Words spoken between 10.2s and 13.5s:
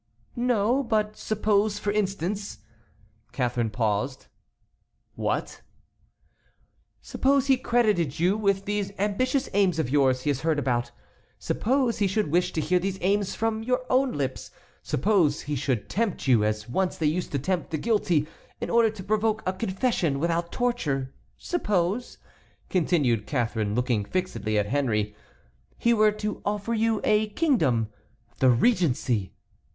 he has heard about; suppose he should wish to hear these aims